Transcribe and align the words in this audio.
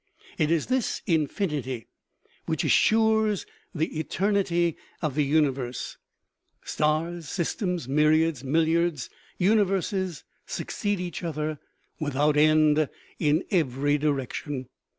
It 0.39 0.49
is 0.49 0.65
this 0.65 1.03
infinity 1.05 1.85
which 2.47 2.63
assures 2.63 3.45
the 3.75 3.99
eternity 3.99 4.75
of 4.99 5.13
the 5.13 5.23
uni 5.23 5.49
verse. 5.49 5.97
Stars, 6.63 7.29
systems, 7.29 7.87
myriads, 7.87 8.43
milliards, 8.43 9.11
universes 9.37 10.23
succeed 10.47 10.99
each 10.99 11.23
other 11.23 11.59
without 11.99 12.35
end 12.35 12.89
in 13.19 13.43
every 13.51 13.99
direction. 13.99 14.69